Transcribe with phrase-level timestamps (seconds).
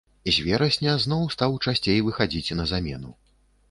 [0.37, 3.19] З верасня зноў стаў часцей выхадзіць на замену.